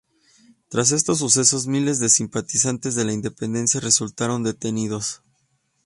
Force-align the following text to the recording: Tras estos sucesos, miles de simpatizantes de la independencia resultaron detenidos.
Tras 0.69 0.93
estos 0.93 1.19
sucesos, 1.19 1.67
miles 1.67 1.99
de 1.99 2.09
simpatizantes 2.09 2.95
de 2.95 3.05
la 3.05 3.13
independencia 3.13 3.79
resultaron 3.79 4.41
detenidos. 4.41 5.21